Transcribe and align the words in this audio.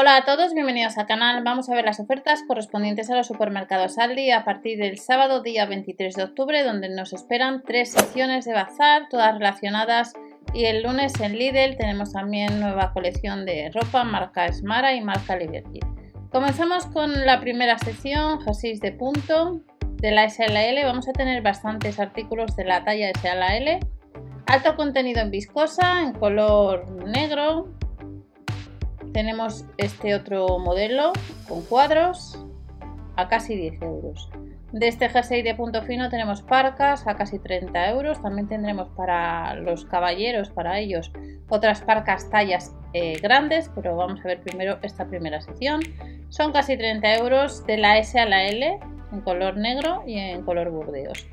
Hola 0.00 0.16
a 0.16 0.24
todos, 0.24 0.54
bienvenidos 0.54 0.96
al 0.96 1.06
canal. 1.06 1.44
Vamos 1.44 1.68
a 1.68 1.74
ver 1.74 1.84
las 1.84 2.00
ofertas 2.00 2.42
correspondientes 2.48 3.10
a 3.10 3.16
los 3.16 3.26
supermercados 3.26 3.98
Aldi 3.98 4.30
a 4.30 4.46
partir 4.46 4.78
del 4.78 4.96
sábado 4.96 5.42
día 5.42 5.66
23 5.66 6.14
de 6.14 6.22
octubre, 6.22 6.64
donde 6.64 6.88
nos 6.88 7.12
esperan 7.12 7.62
tres 7.66 7.92
secciones 7.92 8.46
de 8.46 8.54
bazar, 8.54 9.10
todas 9.10 9.34
relacionadas. 9.34 10.14
Y 10.54 10.64
el 10.64 10.84
lunes 10.84 11.12
en 11.20 11.36
Lidl 11.36 11.76
tenemos 11.76 12.14
también 12.14 12.60
nueva 12.60 12.94
colección 12.94 13.44
de 13.44 13.70
ropa, 13.74 14.02
marca 14.02 14.50
Smara 14.50 14.94
y 14.94 15.02
marca 15.02 15.36
Liberty. 15.36 15.80
Comenzamos 16.32 16.86
con 16.86 17.26
la 17.26 17.38
primera 17.38 17.76
sección, 17.76 18.40
jerseys 18.40 18.80
de 18.80 18.92
punto. 18.92 19.60
De 19.96 20.12
la 20.12 20.30
SLL 20.30 20.82
vamos 20.82 21.10
a 21.10 21.12
tener 21.12 21.42
bastantes 21.42 22.00
artículos 22.00 22.56
de 22.56 22.64
la 22.64 22.84
talla 22.84 23.12
SLL. 23.20 23.86
Alto 24.46 24.76
contenido 24.76 25.20
en 25.20 25.30
viscosa, 25.30 26.00
en 26.00 26.14
color 26.14 26.90
negro, 27.04 27.68
tenemos 29.12 29.64
este 29.76 30.14
otro 30.14 30.58
modelo 30.58 31.12
con 31.48 31.62
cuadros 31.62 32.38
a 33.16 33.28
casi 33.28 33.56
10 33.56 33.82
euros. 33.82 34.30
De 34.72 34.86
este 34.86 35.08
jersey 35.08 35.42
de 35.42 35.54
punto 35.56 35.82
fino 35.82 36.08
tenemos 36.10 36.42
parcas 36.42 37.06
a 37.06 37.16
casi 37.16 37.40
30 37.40 37.90
euros. 37.90 38.22
También 38.22 38.48
tendremos 38.48 38.88
para 38.90 39.54
los 39.56 39.84
caballeros, 39.84 40.50
para 40.50 40.78
ellos, 40.78 41.10
otras 41.48 41.80
parcas 41.82 42.30
tallas 42.30 42.72
eh, 42.92 43.18
grandes, 43.20 43.70
pero 43.74 43.96
vamos 43.96 44.20
a 44.20 44.28
ver 44.28 44.40
primero 44.40 44.78
esta 44.82 45.06
primera 45.06 45.40
sección. 45.40 45.80
Son 46.28 46.52
casi 46.52 46.76
30 46.76 47.16
euros 47.16 47.66
de 47.66 47.78
la 47.78 47.98
S 47.98 48.18
a 48.18 48.26
la 48.26 48.44
L 48.44 48.78
en 49.12 49.20
color 49.22 49.56
negro 49.56 50.04
y 50.06 50.18
en 50.18 50.42
color 50.42 50.70
burdeos. 50.70 51.26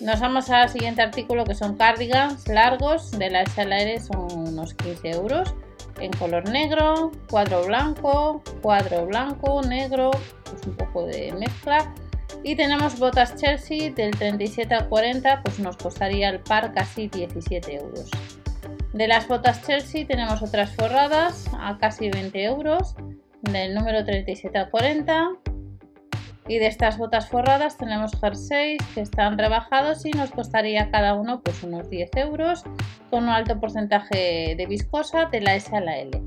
Nos 0.00 0.20
vamos 0.20 0.48
al 0.48 0.70
siguiente 0.70 1.02
artículo 1.02 1.44
que 1.44 1.54
son 1.54 1.76
cardigans 1.76 2.48
largos 2.48 3.10
de 3.10 3.30
la 3.30 3.42
S 3.42 3.60
a 3.60 3.64
la 3.66 3.78
L, 3.82 4.00
son 4.00 4.48
unos 4.48 4.72
15 4.72 5.10
euros 5.10 5.54
en 6.00 6.12
color 6.12 6.48
negro, 6.48 7.12
cuadro 7.28 7.64
blanco, 7.64 8.42
cuadro 8.62 9.06
blanco, 9.06 9.62
negro, 9.62 10.10
pues 10.44 10.66
un 10.66 10.76
poco 10.76 11.06
de 11.06 11.32
mezcla. 11.32 11.92
Y 12.44 12.56
tenemos 12.56 12.98
botas 12.98 13.36
Chelsea 13.36 13.92
del 13.92 14.12
37 14.12 14.74
al 14.74 14.88
40, 14.88 15.42
pues 15.42 15.58
nos 15.58 15.76
costaría 15.76 16.28
el 16.28 16.40
par 16.40 16.72
casi 16.72 17.08
17 17.08 17.74
euros. 17.74 18.10
De 18.92 19.08
las 19.08 19.28
botas 19.28 19.66
Chelsea 19.66 20.06
tenemos 20.06 20.42
otras 20.42 20.74
forradas 20.74 21.46
a 21.58 21.78
casi 21.78 22.10
20 22.10 22.44
euros, 22.44 22.94
del 23.42 23.74
número 23.74 24.04
37 24.04 24.56
al 24.58 24.70
40. 24.70 25.30
Y 26.48 26.58
de 26.58 26.66
estas 26.66 26.96
botas 26.96 27.28
forradas 27.28 27.76
tenemos 27.76 28.12
jerseys 28.18 28.82
que 28.94 29.02
están 29.02 29.36
rebajados 29.36 30.04
y 30.06 30.10
nos 30.10 30.30
costaría 30.30 30.90
cada 30.90 31.14
uno 31.14 31.42
pues 31.42 31.62
unos 31.62 31.90
10 31.90 32.10
euros 32.16 32.64
con 33.10 33.24
un 33.24 33.28
alto 33.28 33.60
porcentaje 33.60 34.54
de 34.56 34.66
viscosa 34.66 35.26
de 35.26 35.42
la 35.42 35.54
S 35.54 35.76
a 35.76 35.80
la 35.80 35.98
L. 35.98 36.22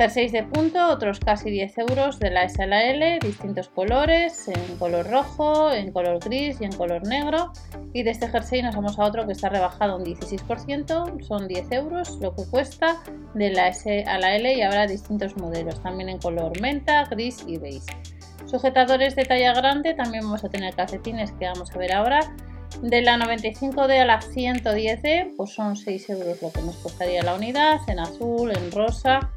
Jerseys 0.00 0.32
de 0.32 0.44
punto, 0.44 0.88
otros 0.88 1.20
casi 1.20 1.50
10 1.50 1.78
euros 1.78 2.18
de 2.18 2.30
la 2.30 2.44
S 2.44 2.62
a 2.62 2.66
la 2.66 2.84
L, 2.84 3.18
distintos 3.20 3.68
colores, 3.68 4.48
en 4.48 4.78
color 4.78 5.06
rojo, 5.10 5.70
en 5.72 5.92
color 5.92 6.18
gris 6.20 6.56
y 6.60 6.64
en 6.64 6.72
color 6.72 7.06
negro. 7.06 7.52
Y 7.92 8.02
de 8.02 8.10
este 8.10 8.26
jersey 8.28 8.62
nos 8.62 8.74
vamos 8.74 8.98
a 8.98 9.04
otro 9.04 9.26
que 9.26 9.32
está 9.32 9.50
rebajado 9.50 9.98
un 9.98 10.04
16%, 10.04 11.22
son 11.22 11.46
10 11.46 11.72
euros 11.72 12.18
lo 12.20 12.34
que 12.34 12.44
cuesta 12.46 12.96
de 13.34 13.50
la 13.50 13.68
S 13.68 14.04
a 14.06 14.18
la 14.18 14.36
L 14.36 14.54
y 14.54 14.62
habrá 14.62 14.86
distintos 14.86 15.36
modelos, 15.36 15.82
también 15.82 16.08
en 16.08 16.18
color 16.18 16.58
menta, 16.60 17.04
gris 17.04 17.44
y 17.46 17.58
beige. 17.58 18.19
Sujetadores 18.50 19.14
de 19.14 19.24
talla 19.24 19.52
grande, 19.52 19.94
también 19.94 20.24
vamos 20.24 20.42
a 20.42 20.48
tener 20.48 20.74
calcetines 20.74 21.30
que 21.38 21.46
vamos 21.46 21.70
a 21.70 21.78
ver 21.78 21.92
ahora. 21.92 22.34
De 22.82 23.00
la 23.00 23.16
95D 23.16 24.00
a 24.00 24.04
la 24.04 24.20
110D, 24.20 25.36
pues 25.36 25.50
son 25.54 25.76
6 25.76 26.10
euros 26.10 26.42
lo 26.42 26.50
que 26.50 26.60
nos 26.62 26.74
costaría 26.78 27.22
la 27.22 27.34
unidad, 27.34 27.78
en 27.86 28.00
azul, 28.00 28.50
en 28.50 28.72
rosa. 28.72 29.30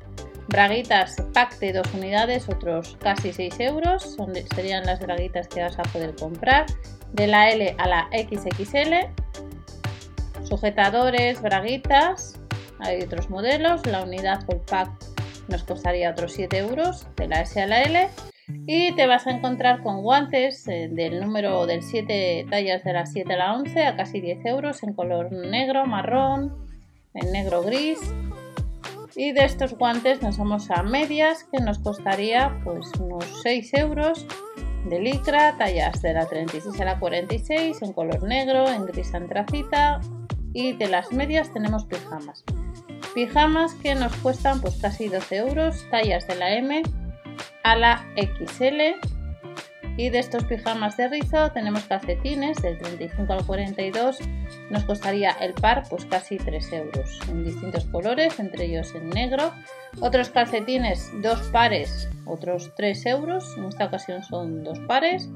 Braguitas 0.47 1.15
pack 1.31 1.59
de 1.59 1.73
2 1.73 1.93
unidades, 1.93 2.49
otros 2.49 2.97
casi 3.01 3.31
6 3.31 3.59
euros, 3.59 4.17
serían 4.55 4.83
las 4.83 4.99
braguitas 4.99 5.47
que 5.47 5.61
vas 5.61 5.77
a 5.77 5.83
poder 5.83 6.15
comprar. 6.15 6.65
De 7.11 7.27
la 7.27 7.51
L 7.51 7.75
a 7.77 7.87
la 7.87 8.09
XXL, 8.11 8.95
sujetadores, 10.43 11.39
braguitas, 11.39 12.39
hay 12.79 13.03
otros 13.03 13.29
modelos, 13.29 13.85
la 13.85 14.01
unidad 14.01 14.43
el 14.47 14.57
pack 14.61 14.89
nos 15.49 15.63
costaría 15.63 16.09
otros 16.09 16.33
7 16.33 16.57
euros, 16.57 17.05
de 17.15 17.27
la 17.27 17.41
S 17.41 17.61
a 17.61 17.67
la 17.67 17.83
L 17.83 18.09
y 18.47 18.93
te 18.93 19.07
vas 19.07 19.27
a 19.27 19.31
encontrar 19.31 19.81
con 19.81 20.01
guantes 20.01 20.67
eh, 20.67 20.89
del 20.91 21.21
número 21.21 21.65
del 21.65 21.81
7 21.81 22.47
tallas 22.49 22.83
de 22.83 22.93
las 22.93 23.11
7 23.11 23.33
a 23.33 23.37
la 23.37 23.55
11 23.55 23.85
a 23.85 23.95
casi 23.95 24.19
10 24.19 24.45
euros 24.45 24.83
en 24.83 24.93
color 24.93 25.31
negro, 25.31 25.85
marrón, 25.85 26.53
en 27.13 27.31
negro 27.31 27.63
gris. 27.63 27.99
Y 29.15 29.31
de 29.31 29.45
estos 29.45 29.77
guantes 29.77 30.21
nos 30.21 30.37
vamos 30.37 30.71
a 30.71 30.81
medias 30.81 31.45
que 31.51 31.61
nos 31.61 31.79
costaría 31.79 32.59
pues 32.63 32.91
unos 32.99 33.25
6 33.43 33.73
euros 33.75 34.25
de 34.85 34.99
licra, 34.99 35.55
tallas 35.57 36.01
de 36.01 36.13
la 36.13 36.25
36 36.25 36.81
a 36.81 36.85
la 36.85 36.99
46 36.99 37.81
en 37.81 37.93
color 37.93 38.23
negro, 38.23 38.67
en 38.67 38.85
gris 38.85 39.13
antracita 39.13 40.01
y 40.53 40.73
de 40.73 40.87
las 40.87 41.11
medias 41.11 41.53
tenemos 41.53 41.85
pijamas. 41.85 42.43
Pijamas 43.13 43.75
que 43.75 43.95
nos 43.95 44.13
cuestan 44.17 44.59
pues 44.59 44.75
casi 44.81 45.07
12 45.07 45.35
euros, 45.37 45.87
tallas 45.91 46.27
de 46.27 46.35
la 46.35 46.55
M 46.55 46.83
a 47.63 47.75
la 47.75 48.05
XL. 48.15 48.99
Y 49.95 50.09
de 50.09 50.17
estos 50.17 50.43
pijamas 50.45 50.97
de 50.97 51.07
rizo 51.07 51.51
tenemos 51.51 51.83
calcetines 51.83 52.59
del 52.61 52.79
35 52.79 53.31
al 53.31 53.45
42. 53.45 54.17
Nos 54.71 54.83
costaría 54.85 55.31
el 55.39 55.53
par 55.53 55.83
pues 55.87 56.05
casi 56.05 56.37
3 56.37 56.73
euros 56.73 57.19
en 57.29 57.43
distintos 57.43 57.85
colores, 57.85 58.39
entre 58.39 58.65
ellos 58.65 58.93
en 58.95 59.09
negro. 59.09 59.51
Otros 60.01 60.29
calcetines, 60.29 61.11
dos 61.21 61.39
pares, 61.51 62.09
otros 62.25 62.71
3 62.75 63.05
euros. 63.05 63.55
En 63.55 63.65
esta 63.65 63.85
ocasión 63.85 64.23
son 64.23 64.63
dos 64.63 64.79
pares. 64.87 65.29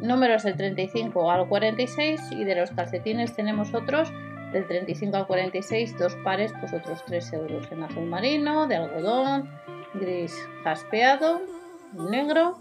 Números 0.00 0.44
del 0.44 0.56
35 0.56 1.28
al 1.32 1.48
46 1.48 2.20
y 2.30 2.44
de 2.44 2.54
los 2.54 2.70
calcetines 2.70 3.34
tenemos 3.34 3.74
otros 3.74 4.12
del 4.52 4.64
35 4.66 5.16
al 5.16 5.26
46, 5.26 5.98
dos 5.98 6.14
pares, 6.24 6.52
pues 6.60 6.72
otros 6.72 7.04
3 7.04 7.32
euros 7.32 7.70
en 7.72 7.82
azul 7.82 8.06
marino, 8.06 8.66
de 8.66 8.76
algodón, 8.76 9.50
gris 9.94 10.34
jaspeado 10.62 11.42
negro. 11.92 12.58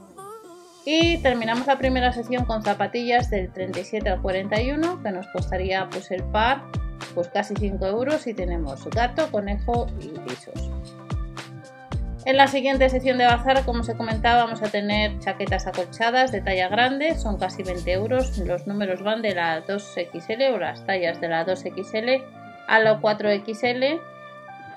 Y 0.86 1.18
terminamos 1.18 1.68
la 1.68 1.78
primera 1.78 2.14
sección 2.14 2.46
con 2.46 2.64
zapatillas 2.64 3.30
del 3.30 3.52
37 3.52 4.10
al 4.10 4.22
41, 4.22 5.04
que 5.04 5.12
nos 5.12 5.28
costaría 5.28 5.90
pues 5.90 6.12
el 6.12 6.24
par 6.24 6.64
pues 7.14 7.28
casi 7.30 7.56
5 7.56 7.86
euros 7.88 8.28
y 8.28 8.34
tenemos 8.34 8.86
gato, 8.90 9.30
conejo 9.32 9.88
y 10.00 10.08
pisos. 10.20 10.70
En 12.26 12.36
la 12.36 12.48
siguiente 12.48 12.90
sección 12.90 13.18
de 13.18 13.26
bazar, 13.26 13.64
como 13.64 13.84
se 13.84 13.96
comentaba, 13.96 14.44
vamos 14.44 14.62
a 14.62 14.70
tener 14.70 15.18
chaquetas 15.20 15.66
acolchadas 15.66 16.32
de 16.32 16.42
talla 16.42 16.68
grande, 16.68 17.16
son 17.16 17.38
casi 17.38 17.64
20 17.64 17.90
euros. 17.94 18.38
Los 18.40 18.68
números 18.68 19.02
van 19.02 19.22
de 19.22 19.34
la 19.34 19.66
2XL 19.66 20.54
o 20.54 20.58
las 20.58 20.86
tallas 20.86 21.22
de 21.22 21.30
la 21.30 21.46
2XL 21.46 22.24
a 22.68 22.80
la 22.80 23.00
4XL 23.00 24.02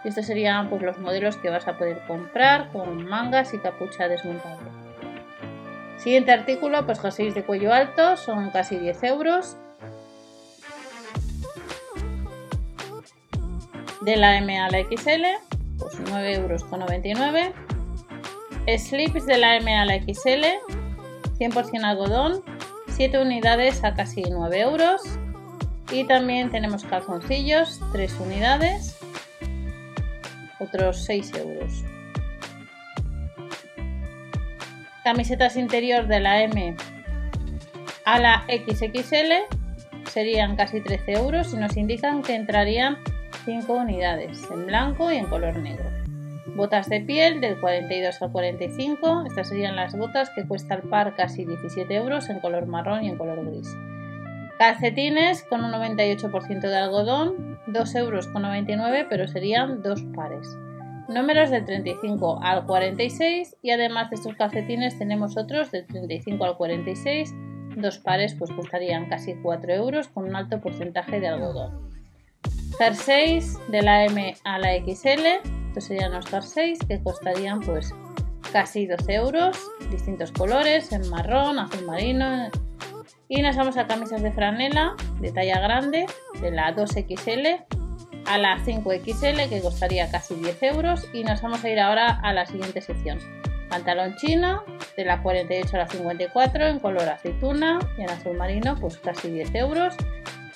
estos 0.04 0.26
serían 0.26 0.70
pues, 0.70 0.82
los 0.82 0.98
modelos 0.98 1.36
que 1.36 1.50
vas 1.50 1.68
a 1.68 1.76
poder 1.76 2.00
comprar 2.06 2.70
con 2.72 3.04
mangas 3.04 3.52
y 3.52 3.58
capucha 3.58 4.08
desmontable. 4.08 4.68
Siguiente 5.98 6.32
artículo, 6.32 6.86
pues 6.86 6.98
jerseys 7.00 7.34
de 7.34 7.44
cuello 7.44 7.74
alto, 7.74 8.16
son 8.16 8.50
casi 8.50 8.78
10 8.78 9.02
euros. 9.04 9.56
De 14.00 14.16
la 14.16 14.38
M 14.38 14.58
a 14.58 14.70
la 14.70 14.78
XL, 14.78 15.24
pues 15.78 16.00
9 16.08 16.34
euros 16.36 16.64
con 16.64 16.80
99. 16.80 17.52
Slips 18.78 19.26
de 19.26 19.36
la 19.36 19.56
M 19.56 19.76
a 19.76 19.84
la 19.84 19.96
XL, 19.96 20.46
100% 21.38 21.84
algodón, 21.84 22.42
7 22.88 23.20
unidades 23.20 23.84
a 23.84 23.92
casi 23.94 24.22
9 24.22 24.60
euros. 24.60 25.02
Y 25.92 26.04
también 26.04 26.50
tenemos 26.50 26.84
calzoncillos, 26.84 27.80
3 27.92 28.20
unidades 28.20 28.99
otros 30.60 31.04
6 31.04 31.32
euros. 31.34 31.84
Camisetas 35.02 35.56
interior 35.56 36.06
de 36.06 36.20
la 36.20 36.42
M 36.42 36.76
a 38.04 38.18
la 38.18 38.44
XXL 38.48 39.58
serían 40.10 40.56
casi 40.56 40.80
13 40.80 41.12
euros 41.12 41.54
y 41.54 41.56
nos 41.56 41.76
indican 41.76 42.22
que 42.22 42.34
entrarían 42.34 42.98
5 43.44 43.72
unidades 43.72 44.42
en 44.50 44.66
blanco 44.66 45.10
y 45.10 45.16
en 45.16 45.26
color 45.26 45.56
negro. 45.56 45.90
Botas 46.54 46.88
de 46.88 47.00
piel 47.00 47.40
del 47.40 47.58
42 47.60 48.20
al 48.20 48.32
45, 48.32 49.24
estas 49.26 49.48
serían 49.48 49.76
las 49.76 49.96
botas 49.96 50.30
que 50.30 50.46
cuesta 50.46 50.74
el 50.74 50.82
par 50.82 51.14
casi 51.14 51.44
17 51.44 51.94
euros 51.94 52.28
en 52.28 52.40
color 52.40 52.66
marrón 52.66 53.04
y 53.04 53.08
en 53.08 53.16
color 53.16 53.44
gris. 53.48 53.68
Calcetines 54.60 55.42
con 55.44 55.64
un 55.64 55.72
98% 55.72 56.60
de 56.60 56.76
algodón, 56.76 57.58
2,99 57.68 57.96
euros, 57.96 59.06
pero 59.08 59.26
serían 59.26 59.82
dos 59.82 60.02
pares. 60.14 60.46
Números 61.08 61.48
del 61.48 61.64
35 61.64 62.40
al 62.42 62.66
46 62.66 63.56
y 63.62 63.70
además 63.70 64.10
de 64.10 64.16
estos 64.16 64.34
calcetines 64.34 64.98
tenemos 64.98 65.38
otros 65.38 65.70
del 65.70 65.86
35 65.86 66.44
al 66.44 66.58
46, 66.58 67.34
dos 67.76 68.00
pares 68.00 68.34
pues 68.34 68.50
costarían 68.50 69.08
casi 69.08 69.34
4 69.34 69.72
euros 69.72 70.08
con 70.08 70.26
un 70.26 70.36
alto 70.36 70.60
porcentaje 70.60 71.20
de 71.20 71.28
algodón. 71.28 71.90
Jerseys 72.76 73.56
de 73.68 73.80
la 73.80 74.04
M 74.04 74.34
a 74.44 74.58
la 74.58 74.74
XL 74.74 75.24
Estos 75.68 75.84
serían 75.84 76.12
los 76.12 76.26
6 76.26 76.80
que 76.86 77.02
costarían 77.02 77.60
pues 77.60 77.94
casi 78.52 78.84
12 78.84 79.14
euros, 79.14 79.56
distintos 79.90 80.30
colores, 80.32 80.92
en 80.92 81.08
marrón, 81.08 81.58
azul 81.58 81.86
marino. 81.86 82.50
Y 83.32 83.42
nos 83.42 83.54
vamos 83.54 83.76
a 83.76 83.86
camisas 83.86 84.22
de 84.22 84.32
franela 84.32 84.96
de 85.20 85.30
talla 85.30 85.60
grande, 85.60 86.06
de 86.40 86.50
la 86.50 86.74
2XL 86.74 87.64
a 88.26 88.38
la 88.38 88.58
5XL 88.58 89.48
que 89.48 89.60
costaría 89.60 90.10
casi 90.10 90.34
10 90.34 90.60
euros. 90.64 91.06
Y 91.12 91.22
nos 91.22 91.40
vamos 91.40 91.62
a 91.62 91.70
ir 91.70 91.78
ahora 91.78 92.18
a 92.24 92.32
la 92.32 92.44
siguiente 92.44 92.80
sección. 92.80 93.20
Pantalón 93.68 94.16
chino 94.16 94.64
de 94.96 95.04
la 95.04 95.22
48 95.22 95.76
a 95.76 95.78
la 95.78 95.86
54 95.86 96.66
en 96.66 96.80
color 96.80 97.08
aceituna 97.08 97.78
y 97.96 98.02
en 98.02 98.10
azul 98.10 98.36
marino 98.36 98.74
pues 98.80 98.98
casi 98.98 99.30
10 99.30 99.54
euros. 99.54 99.94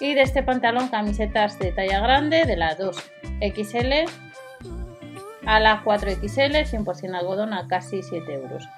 Y 0.01 0.15
de 0.15 0.23
este 0.23 0.43
pantalón 0.43 0.89
camisetas 0.89 1.61
de 1.61 1.71
talla 1.71 2.01
grande 2.01 2.45
de 2.45 2.57
la 2.57 2.77
2XL 2.77 4.11
a 5.47 5.61
la 5.61 5.85
4XL 5.85 6.67
100% 6.67 7.15
algodón 7.15 7.53
a 7.53 7.69
casi 7.69 8.03
7 8.03 8.35
euros. 8.35 8.69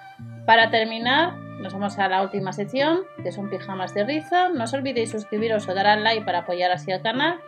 Para 0.47 0.71
terminar, 0.71 1.37
nos 1.61 1.73
vamos 1.73 1.99
a 1.99 2.09
la 2.09 2.23
última 2.23 2.53
sección, 2.53 3.01
que 3.23 3.33
son 3.33 3.51
pijamas 3.51 3.93
de 3.95 4.05
rizo. 4.05 4.51
No 4.51 4.65
os 4.65 4.73
olvidéis 4.73 5.11
suscribiros 5.11 5.69
o 5.69 5.75
dar 5.75 5.89
al 5.89 6.05
like 6.05 6.25
para 6.25 6.41
apoyar 6.41 6.71
así 6.71 6.93
al 6.93 7.03
canal. 7.03 7.41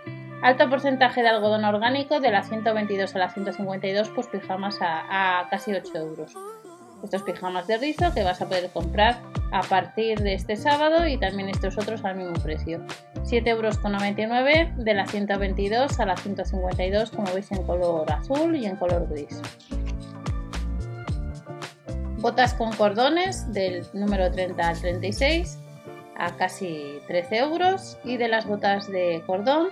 Alto 0.43 0.69
porcentaje 0.69 1.23
de 1.23 1.29
algodón 1.29 1.65
orgánico, 1.65 2.21
de 2.21 2.33
la 2.33 2.43
122 2.43 3.15
a 3.15 3.19
la 3.19 3.31
152, 3.31 4.11
pues 4.11 4.27
pijamas 4.27 4.83
a, 4.83 5.41
a 5.41 5.49
casi 5.49 5.73
8 5.73 5.97
euros 5.97 6.35
estos 7.03 7.23
pijamas 7.23 7.67
de 7.67 7.79
rizo 7.79 8.13
que 8.13 8.25
vas 8.25 8.41
a 8.43 8.47
poder 8.47 8.71
comprar 8.71 9.19
a 9.53 9.63
partir 9.63 10.19
de 10.19 10.35
este 10.35 10.57
sábado 10.57 11.07
y 11.07 11.17
también 11.17 11.49
estos 11.49 11.79
otros 11.79 12.05
al 12.05 12.17
mismo 12.17 12.35
precio. 12.43 12.81
7,99 13.25 13.49
euros 13.49 14.85
de 14.85 14.95
la 14.95 15.07
122 15.07 16.01
a 16.01 16.07
la 16.07 16.17
152 16.17 17.11
como 17.11 17.33
veis 17.33 17.51
en 17.53 17.63
color 17.65 18.11
azul 18.11 18.57
y 18.57 18.67
en 18.67 18.77
color 18.77 19.09
gris. 19.09 19.41
Botas 22.19 22.55
con 22.55 22.73
cordones 22.73 23.53
del 23.53 23.87
número 23.93 24.31
30 24.31 24.69
al 24.69 24.81
36 24.81 25.59
a 26.17 26.33
casi 26.37 26.99
13 27.07 27.37
euros. 27.37 27.97
Y 28.05 28.17
de 28.17 28.29
las 28.29 28.47
botas 28.47 28.91
de 28.91 29.23
cordón 29.27 29.69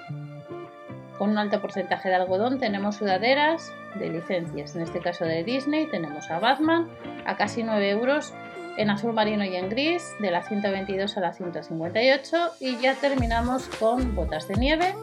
con 1.19 1.31
un 1.31 1.39
alto 1.39 1.61
porcentaje 1.61 2.09
de 2.09 2.15
algodón 2.15 2.59
tenemos 2.59 2.97
sudaderas 2.97 3.73
de 3.99 4.11
licencias, 4.11 4.77
en 4.77 4.83
este 4.83 5.01
caso 5.01 5.25
de 5.25 5.45
Disney 5.45 5.87
tenemos 5.87 6.31
a 6.31 6.39
Batman 6.39 6.89
a 7.25 7.37
casi 7.37 7.63
9 7.63 7.91
euros 7.91 8.35
en 8.77 8.91
azul 8.91 9.15
marino 9.15 9.45
y 9.45 9.57
en 9.57 9.71
gris, 9.71 10.15
de 10.21 10.31
la 10.31 10.43
122 10.43 11.17
a 11.17 11.21
la 11.21 11.33
158 11.33 12.37
y 12.61 12.77
ya 12.79 12.95
terminamos 12.95 13.67
con 13.81 14.15
botas 14.15 14.47
de 14.49 14.57
nieve 14.57 14.95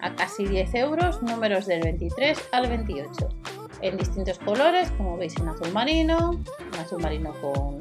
a 0.00 0.14
casi 0.14 0.46
10 0.46 0.74
euros, 0.76 1.22
números 1.22 1.66
del 1.66 1.82
23 1.82 2.38
al 2.52 2.68
28, 2.68 3.28
en 3.84 3.98
distintos 3.98 4.38
colores, 4.38 4.90
como 4.96 5.18
veis 5.18 5.36
en 5.36 5.48
azul 5.48 5.70
marino, 5.72 6.40
en 6.72 6.80
azul 6.80 7.02
marino 7.02 7.34
con, 7.40 7.78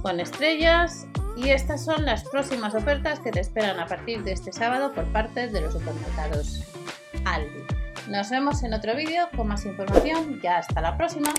con 0.00 0.20
estrellas 0.20 1.06
y 1.36 1.50
estas 1.50 1.84
son 1.84 2.04
las 2.04 2.24
próximas 2.28 2.74
ofertas 2.74 3.18
que 3.18 3.32
te 3.32 3.40
esperan 3.40 3.80
a 3.80 3.86
partir 3.86 4.22
de 4.22 4.32
este 4.32 4.52
sábado 4.52 4.92
por 4.94 5.04
parte 5.06 5.48
de 5.48 5.60
los 5.60 5.72
supermercados 5.72 6.62
Aldi. 7.24 7.66
Nos 8.08 8.30
vemos 8.30 8.62
en 8.62 8.72
otro 8.72 8.94
vídeo 8.94 9.28
con 9.36 9.48
más 9.48 9.66
información 9.66 10.40
y 10.40 10.46
hasta 10.46 10.80
la 10.80 10.96
próxima. 10.96 11.34